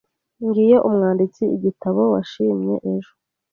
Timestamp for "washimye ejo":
2.13-3.11